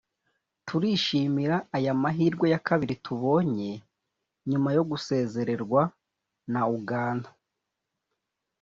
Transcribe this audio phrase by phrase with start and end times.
[0.67, 3.71] turishimira aya mahirwe ya kabiri tubonye
[4.49, 5.81] nyuma yo gusezererwa
[6.51, 7.29] na Uganda